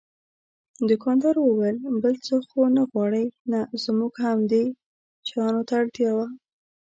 دوکاندارې 0.89 1.39
وویل: 1.43 1.77
بل 2.03 2.15
څه 2.25 2.35
خو 2.47 2.61
نه 2.75 2.83
غواړئ؟ 2.91 3.25
نه، 3.51 3.59
زموږ 3.83 4.13
همدې 4.25 4.63
شیانو 5.27 5.61
ته 5.67 5.73
اړتیا 5.81 6.11
وه. 6.17 6.27